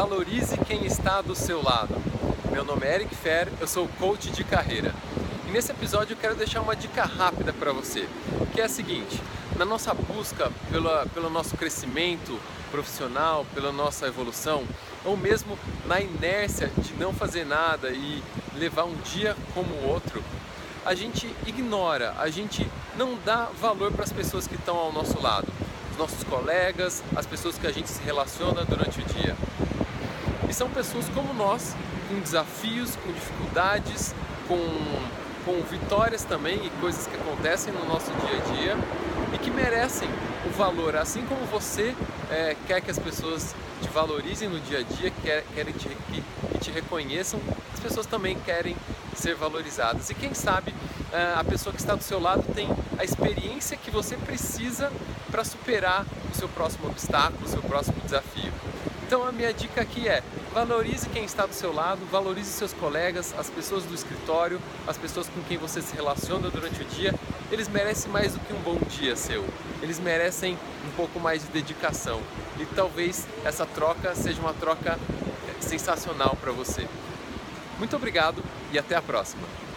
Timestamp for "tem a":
52.52-53.04